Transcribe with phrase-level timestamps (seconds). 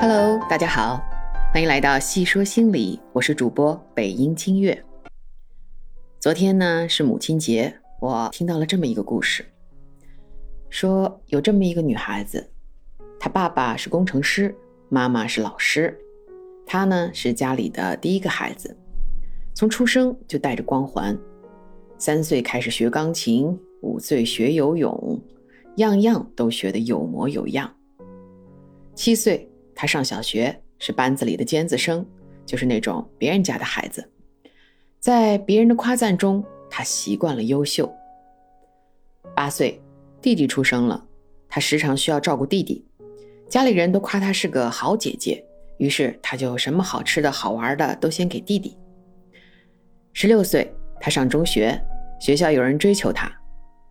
[0.00, 1.02] Hello，大家好，
[1.52, 4.84] 欢迎来到细说心理，我是主播北音清月。
[6.20, 9.44] 昨天呢是母亲节，我听到了这么一个故事，
[10.70, 12.48] 说有这么一个女孩子，
[13.18, 14.54] 她爸爸是工程师，
[14.88, 15.98] 妈妈是老师，
[16.64, 18.76] 她呢是家里的第一个孩子，
[19.52, 21.18] 从出生就带着光环，
[21.98, 25.20] 三岁开始学钢琴，五岁学游泳，
[25.78, 27.74] 样样都学得有模有样，
[28.94, 29.47] 七岁。
[29.80, 32.04] 他上小学是班子里的尖子生，
[32.44, 34.04] 就是那种别人家的孩子，
[34.98, 37.88] 在别人的夸赞中，他习惯了优秀。
[39.36, 39.80] 八岁，
[40.20, 41.06] 弟弟出生了，
[41.48, 42.84] 他时常需要照顾弟弟，
[43.48, 45.44] 家里人都夸他是个好姐姐，
[45.76, 48.76] 于是他就什么好吃的好玩的都先给弟弟。
[50.12, 51.80] 十六岁，他上中学，
[52.20, 53.30] 学校有人追求他，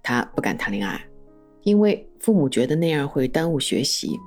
[0.04, 1.02] 他不敢谈恋爱，
[1.62, 4.20] 因为父母觉得那样会耽误学习。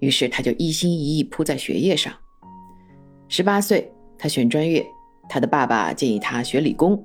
[0.00, 2.12] 于是他就一心一意扑在学业上。
[3.28, 4.86] 十八岁，他选专业，
[5.28, 7.02] 他的爸爸建议他学理工，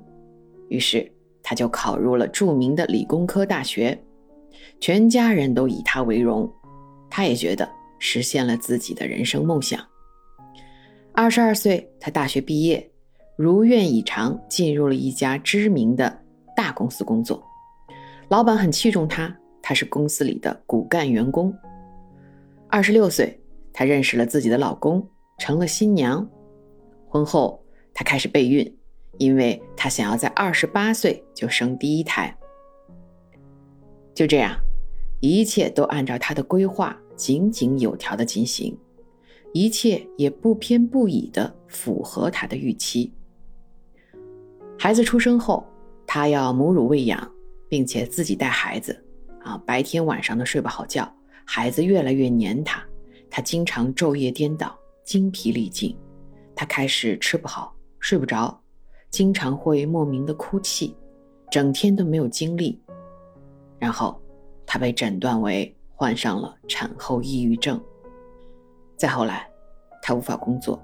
[0.68, 1.10] 于是
[1.42, 4.00] 他就考入了著名的理工科大学，
[4.78, 6.50] 全家人都以他为荣，
[7.10, 9.84] 他也觉得实现了自己的人生梦想。
[11.12, 12.88] 二十二岁，他大学毕业，
[13.36, 16.22] 如愿以偿进入了一家知名的
[16.56, 17.42] 大公司工作，
[18.28, 21.52] 老板很器重他，他是公司里的骨干员工。
[22.72, 23.38] 二十六岁，
[23.70, 25.06] 她认识了自己的老公，
[25.38, 26.26] 成了新娘。
[27.06, 28.78] 婚后，她开始备孕，
[29.18, 32.34] 因为她想要在二十八岁就生第一胎。
[34.14, 34.58] 就这样，
[35.20, 38.74] 一切都按照她的规划井井有条的进行，
[39.52, 43.12] 一切也不偏不倚的符合她的预期。
[44.78, 45.62] 孩子出生后，
[46.06, 47.30] 她要母乳喂养，
[47.68, 48.98] 并且自己带孩子，
[49.42, 51.06] 啊，白天晚上都睡不好觉。
[51.44, 52.82] 孩子越来越黏他，
[53.30, 55.96] 他经常昼夜颠倒，精疲力尽。
[56.54, 58.58] 他开始吃不好，睡不着，
[59.10, 60.96] 经常会莫名的哭泣，
[61.50, 62.80] 整天都没有精力。
[63.78, 64.20] 然后，
[64.64, 67.80] 他被诊断为患上了产后抑郁症。
[68.96, 69.48] 再后来，
[70.00, 70.80] 他无法工作，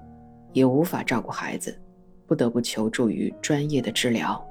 [0.51, 1.79] 也无法照顾孩子，
[2.27, 4.45] 不得不求助于专业的治疗。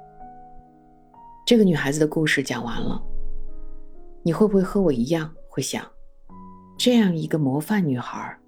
[1.47, 3.03] 这个女孩子的故事讲完了，
[4.23, 5.85] 你会不会和我一样会想？
[6.79, 8.39] 这样一个模范女孩，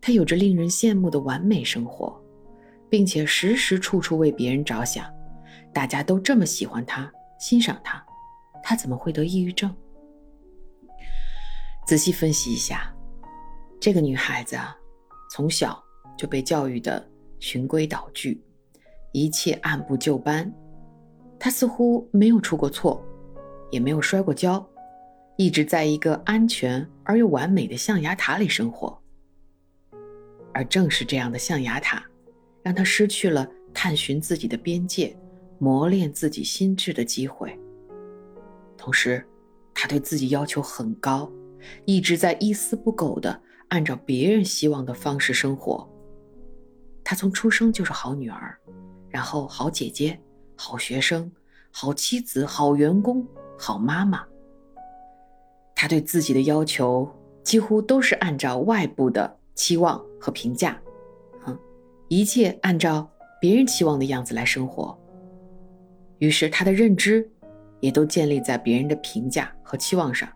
[0.00, 2.20] 她有着令人羡慕的完美生活，
[2.90, 5.06] 并且时时处处为别人着想，
[5.72, 8.04] 大家都这么喜欢她、欣赏她，
[8.64, 9.72] 她怎么会得抑郁症？
[11.86, 12.92] 仔细分析一下，
[13.80, 14.76] 这个女孩子啊，
[15.30, 15.80] 从小
[16.16, 17.08] 就被教育的
[17.38, 18.42] 循规蹈矩，
[19.12, 20.52] 一切按部就班，
[21.38, 23.00] 她似乎没有出过错，
[23.70, 24.68] 也没有摔过跤。
[25.40, 29.00] 一直在一个安全而又完美的象牙塔里生活，
[30.52, 32.04] 而正是这样的象牙塔，
[32.60, 35.16] 让他失去了探寻自己的边界、
[35.60, 37.56] 磨练自己心智的机会。
[38.76, 39.24] 同时，
[39.72, 41.30] 他对自己要求很高，
[41.84, 45.88] 一直在一丝不苟地按照别人希望的方式生活。
[47.04, 48.58] 他从出生就是好女儿，
[49.08, 50.20] 然后好姐姐、
[50.56, 51.30] 好学生、
[51.70, 53.24] 好妻子、好员工、
[53.56, 54.26] 好妈妈。
[55.80, 57.08] 他对自己的要求
[57.44, 60.76] 几乎都是按照外部的期望和评价，
[61.46, 61.56] 嗯，
[62.08, 63.08] 一切按照
[63.40, 64.98] 别人期望的样子来生活。
[66.18, 67.30] 于是他的认知
[67.78, 70.28] 也都建立在别人的评价和期望上，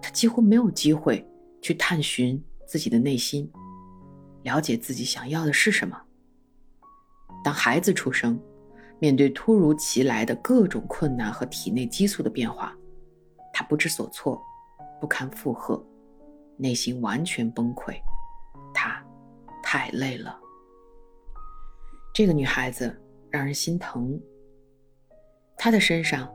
[0.00, 1.22] 他几乎没有机会
[1.60, 3.46] 去探寻自己的内心，
[4.44, 6.00] 了解自己想要的是什么。
[7.44, 8.40] 当孩子出生，
[8.98, 12.74] 面对突如其来的各种困难和体内激素的变化。
[13.60, 14.40] 他不知所措，
[14.98, 15.84] 不堪负荷，
[16.56, 17.94] 内心完全崩溃。
[18.72, 19.04] 他
[19.62, 20.34] 太累了。
[22.14, 22.98] 这个女孩子
[23.28, 24.18] 让人心疼。
[25.58, 26.26] 她的身上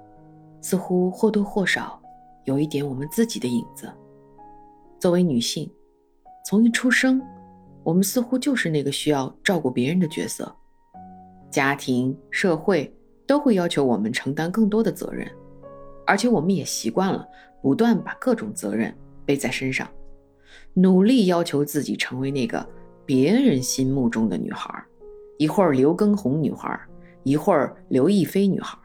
[0.62, 2.00] 似乎或多或少
[2.44, 3.92] 有一点我们自己的影子。
[5.00, 5.68] 作为女性，
[6.46, 7.20] 从一出生，
[7.82, 10.56] 我们似乎就是那个需要照顾别人的角色。
[11.50, 12.96] 家庭、社会
[13.26, 15.28] 都会要求我们承担更多的责任。
[16.06, 17.28] 而且我们也习惯了
[17.62, 18.94] 不断把各种责任
[19.26, 19.88] 背在身上，
[20.74, 22.66] 努力要求自己成为那个
[23.06, 24.84] 别人心目中的女孩，
[25.38, 26.80] 一会儿刘畊宏女孩，
[27.24, 28.78] 一会儿刘亦菲女孩，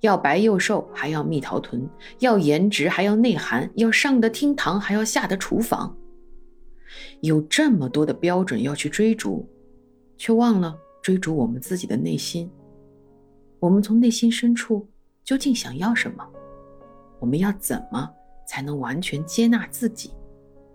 [0.00, 1.88] 要白又瘦，还要蜜桃臀，
[2.18, 5.96] 要颜值还要内涵，要上得厅堂还要下得厨房，
[7.22, 9.48] 有这么多的标准要去追逐，
[10.16, 12.50] 却忘了追逐我们自己的内心。
[13.58, 14.86] 我们从内心深处
[15.24, 16.24] 究竟想要什么？
[17.18, 18.10] 我们要怎么
[18.46, 20.12] 才能完全接纳自己，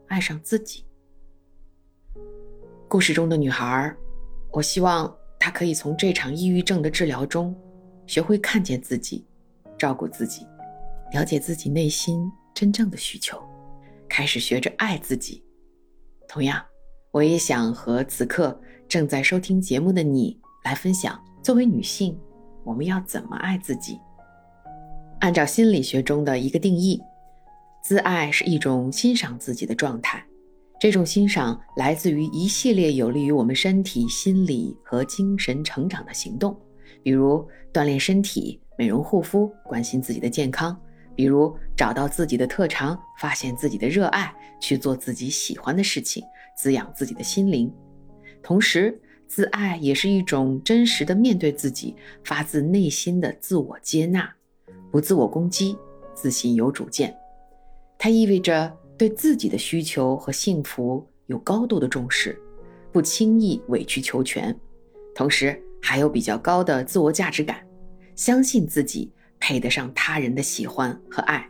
[0.07, 0.85] 爱上自己？
[2.87, 3.95] 故事中的女孩，
[4.51, 7.55] 我希望她可以从这场抑郁症的治疗中，
[8.05, 9.25] 学会看见自己，
[9.77, 10.45] 照顾自己，
[11.13, 13.41] 了解自己内心真正的需求，
[14.09, 15.43] 开始学着爱自己。
[16.27, 16.61] 同样，
[17.11, 22.19] 我也想和此刻正在收听节目的你来分享：作为女性，
[22.65, 23.99] 我们要怎么爱自己？
[25.21, 26.99] 按照心理学中的一个定义，
[27.83, 30.23] 自爱是一种欣赏自己的状态。
[30.79, 36.59] 这种欣赏来自于一系列有利于我们身体、心理和精神成长的行动，
[37.03, 40.75] 比如锻炼身体、美容护肤、关心自己的健康；
[41.15, 46.23] 比如找到自己的特长、发现自己的热爱、去做自己喜欢的事情，
[46.57, 47.71] 滋养自己的心灵。
[48.41, 54.27] 同时，自爱也是一种真实的面对自己、发自内心的自我接纳，
[54.91, 55.77] 不自我攻击，
[56.13, 57.15] 自信有主见。
[57.97, 58.77] 它意味着。
[58.97, 62.39] 对自己的需求和幸福有高度的重视，
[62.91, 64.55] 不轻易委曲求全，
[65.15, 67.65] 同时还有比较高的自我价值感，
[68.15, 71.43] 相信自己配得上他人的喜欢和爱。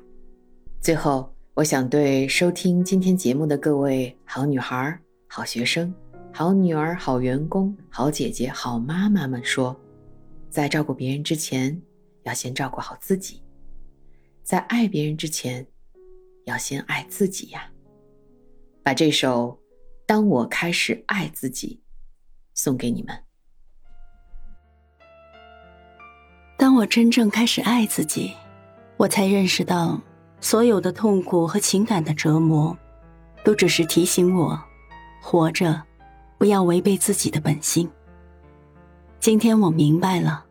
[0.80, 4.98] 最后，我想对收听今天节目的各位好女孩、
[5.28, 5.94] 好学生、
[6.32, 9.76] 好女儿、好员工、好姐姐、好妈妈们说：
[10.50, 11.78] 在照顾别人之前，
[12.24, 13.42] 要先照顾好自己；
[14.44, 15.66] 在爱别人之前。
[16.46, 17.72] 要先爱自己呀！
[18.82, 19.50] 把这首
[20.08, 21.80] 《当我开始爱自己》
[22.60, 23.16] 送给你们。
[26.58, 28.34] 当我真正开始爱自己，
[28.98, 30.02] 我才认识到，
[30.40, 32.76] 所有的痛苦和情感的折磨，
[33.46, 34.60] 都只是提醒我，
[35.22, 35.80] 活着
[36.40, 37.88] 不要违背自己的本性。
[39.20, 40.44] 今天我明白了，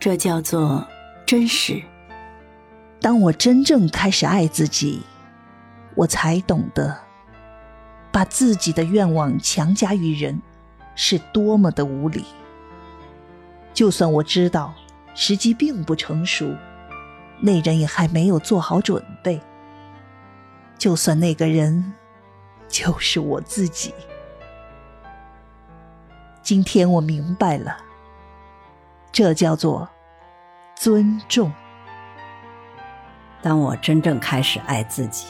[0.00, 0.88] 这叫做
[1.28, 1.82] 真实。
[3.02, 5.02] 当我真正开始爱自己。
[5.94, 6.96] 我才懂得，
[8.10, 10.40] 把自己的愿望强加于人，
[10.94, 12.24] 是多么的无理。
[13.74, 14.72] 就算我知道
[15.14, 16.56] 时机并不成熟，
[17.40, 19.38] 那人也还没有做好准备。
[20.78, 21.92] 就算那个人
[22.68, 23.92] 就是我自己。
[26.40, 27.76] 今天我明白了，
[29.10, 29.90] 这叫做
[30.80, 31.52] 尊重。
[33.42, 35.26] 当我真正开始爱自己。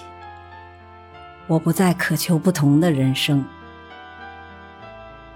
[1.47, 3.43] 我不再渴求不同的人生。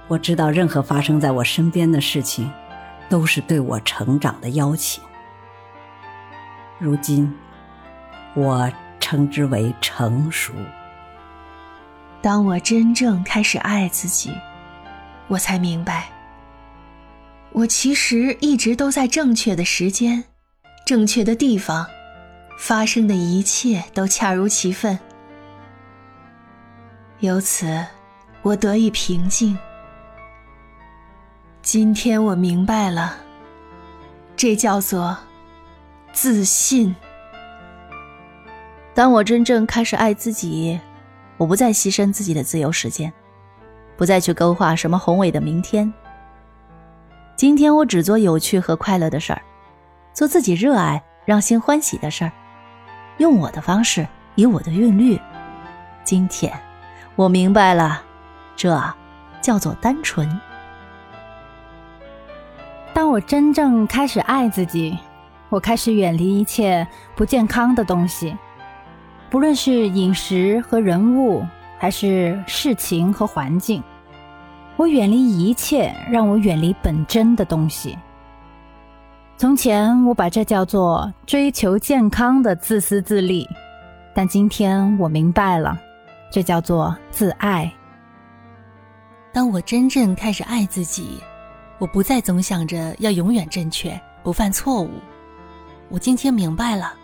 [0.09, 2.53] 我知道，任何发生在我身边的事情，
[3.09, 5.03] 都是对我成长的邀请。
[6.79, 7.35] 如今，
[8.35, 8.71] 我
[9.01, 10.53] 称之为成熟。
[12.21, 14.31] 当我真正开始爱自己，
[15.29, 16.09] 我才明白，
[17.55, 20.25] 我其实一直都在正确的时间、
[20.87, 21.87] 正确的地方，
[22.59, 24.99] 发生的一切都恰如其分。
[27.21, 27.85] 由此，
[28.41, 29.57] 我得以平静。
[31.61, 33.19] 今天我明白了，
[34.35, 35.17] 这叫做
[36.13, 36.95] 自信。
[38.95, 40.81] 当我真正开始爱自己，
[41.37, 43.13] 我不再牺牲自己的自由时间，
[43.97, 45.93] 不再去勾画什么宏伟的明天。
[47.35, 49.43] 今天我只做有趣和快乐的事儿，
[50.13, 52.33] 做自己热爱、让心欢喜的事儿，
[53.19, 55.19] 用我的方式，以我的韵律。
[56.05, 56.53] 今天。
[57.15, 58.03] 我明白了，
[58.57, 58.83] 这
[59.43, 60.41] 叫做单纯。
[62.95, 64.99] 当我真正开始爱自己，
[65.51, 68.35] 我开始远离一切不健康的东西，
[69.29, 71.47] 不论是饮食和人物，
[71.79, 73.83] 还是事情和环境，
[74.77, 77.97] 我远离一切让我远离本真的东西。
[79.37, 83.49] 从前我把这叫做追求健康的自私自利，
[84.15, 85.79] 但今天我明白了。
[86.31, 87.71] 这叫做自爱。
[89.33, 91.21] 当我真正开始爱自己，
[91.79, 94.91] 我不再总想着要永远正确，不犯错误。
[95.91, 96.95] 我今天明白了，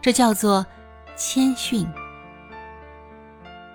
[0.00, 0.64] 这叫做
[1.16, 1.84] 谦逊。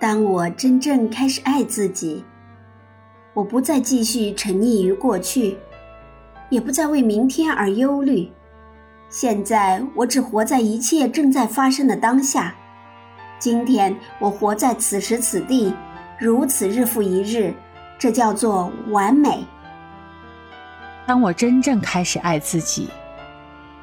[0.00, 2.24] 当我真正开始爱自己，
[3.36, 5.58] 我不再继续沉溺于过去，
[6.48, 8.32] 也不再为明天而忧虑。
[9.10, 12.54] 现在，我只活在一切正在发生的当下。
[13.38, 15.74] 今天我活在此时此地，
[16.18, 17.52] 如此日复一日，
[17.98, 19.44] 这叫做完美。
[21.06, 22.88] 当我真正开始爱自己，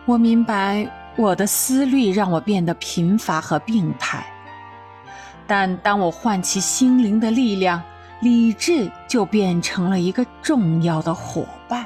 [0.06, 4.26] 我明白我的思虑让我变得贫乏和病态，
[5.46, 7.80] 但当我唤起心灵的力量，
[8.24, 11.86] 理智就变成了一个重要的伙伴。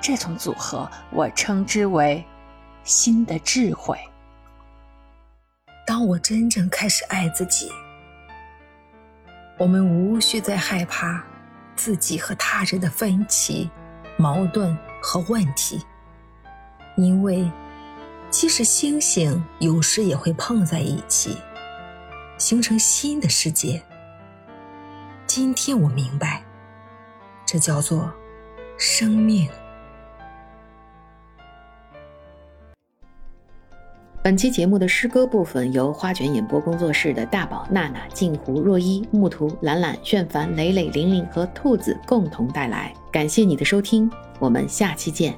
[0.00, 2.24] 这种组合，我称之为
[2.82, 3.98] 新的智慧。
[5.86, 7.70] 当我真正开始爱自己，
[9.58, 11.22] 我们无需再害怕
[11.76, 13.70] 自己和他人的分歧、
[14.16, 15.84] 矛盾和问题，
[16.96, 17.46] 因为
[18.30, 21.36] 即使星星有时也会碰在一起，
[22.38, 23.82] 形成新的世界。
[25.34, 26.42] 今天我明白，
[27.46, 28.12] 这叫做
[28.76, 29.48] 生命。
[34.22, 42.92] 本期节目的诗歌部分由花卷演播工作室的大宝、娜娜、镜湖、若依、木图、懒懒、炫凡、磊磊、玲玲和兔子共同带来。
[43.10, 45.34] 感谢你的收听，我们下期见。